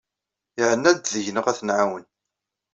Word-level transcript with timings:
Iɛenna-d 0.61 1.03
deg-neɣ 1.13 1.45
ad 1.47 1.55
t-nɛawen. 1.57 2.05